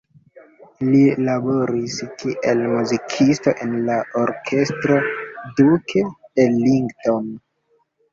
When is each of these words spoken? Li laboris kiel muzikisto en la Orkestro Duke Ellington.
Li 0.91 0.99
laboris 1.25 1.97
kiel 2.21 2.63
muzikisto 2.71 3.53
en 3.65 3.75
la 3.89 3.97
Orkestro 4.21 4.97
Duke 5.61 6.03
Ellington. 6.45 7.29